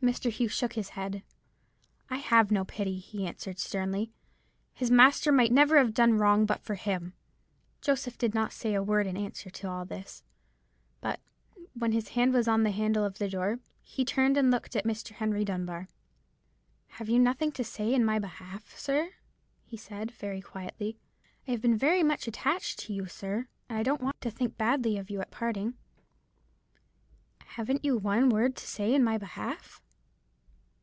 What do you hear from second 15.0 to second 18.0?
Henry Dunbar. "'Have you nothing to say